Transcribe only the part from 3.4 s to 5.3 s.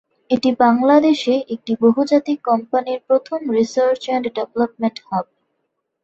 Research and development hub.